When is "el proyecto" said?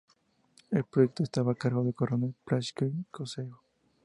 0.71-1.21